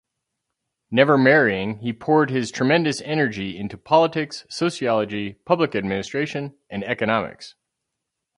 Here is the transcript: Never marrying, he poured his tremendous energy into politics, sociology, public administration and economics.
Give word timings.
Never 0.89 1.15
marrying, 1.15 1.77
he 1.77 1.93
poured 1.93 2.31
his 2.31 2.49
tremendous 2.49 3.01
energy 3.01 3.55
into 3.55 3.77
politics, 3.77 4.47
sociology, 4.49 5.33
public 5.45 5.75
administration 5.75 6.57
and 6.71 6.83
economics. 6.83 7.53